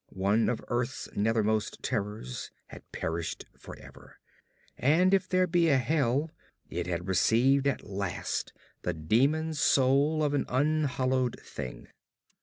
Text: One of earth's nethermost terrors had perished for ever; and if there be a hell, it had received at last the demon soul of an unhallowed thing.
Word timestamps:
One 0.15 0.49
of 0.49 0.65
earth's 0.69 1.09
nethermost 1.15 1.83
terrors 1.83 2.49
had 2.69 2.91
perished 2.91 3.45
for 3.55 3.77
ever; 3.77 4.17
and 4.75 5.13
if 5.13 5.29
there 5.29 5.45
be 5.45 5.69
a 5.69 5.77
hell, 5.77 6.31
it 6.71 6.87
had 6.87 7.07
received 7.07 7.67
at 7.67 7.85
last 7.87 8.51
the 8.81 8.93
demon 8.95 9.53
soul 9.53 10.23
of 10.23 10.33
an 10.33 10.45
unhallowed 10.49 11.39
thing. 11.39 11.89